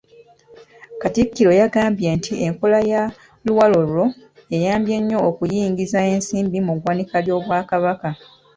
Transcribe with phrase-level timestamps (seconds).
[1.01, 3.01] Katikkiro yagambye nti enkola ya
[3.45, 4.05] ‘luwalo lwo’
[4.55, 8.09] eyambye nnyo okuyingiza ensimbi mu ggwanika ly’Obwakabaka.